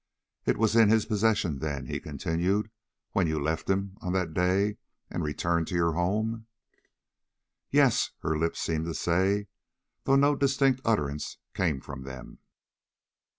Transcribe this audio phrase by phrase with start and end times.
[0.47, 2.71] "It was in his possession, then," he continued,
[3.11, 4.77] "when you left him on that day
[5.11, 6.47] and returned to your home?"
[7.69, 9.45] "Yes," her lips seemed to say,
[10.05, 12.39] though no distinct utterance came from them.